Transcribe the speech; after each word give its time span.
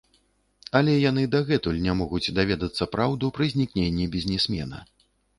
Але 0.77 0.93
яны 1.09 1.25
дагэтуль 1.33 1.81
не 1.87 1.93
могуць 1.99 2.33
даведацца 2.37 2.87
праўду 2.95 3.29
пра 3.35 3.45
знікненне 3.53 4.07
бізнесмена. 4.15 4.81